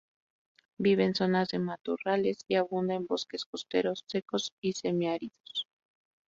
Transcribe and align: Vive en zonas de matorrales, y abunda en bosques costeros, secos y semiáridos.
Vive 0.79 1.03
en 1.05 1.13
zonas 1.13 1.49
de 1.49 1.59
matorrales, 1.59 2.43
y 2.47 2.55
abunda 2.55 2.95
en 2.95 3.05
bosques 3.05 3.45
costeros, 3.45 4.03
secos 4.07 4.51
y 4.59 4.73
semiáridos. 4.73 5.67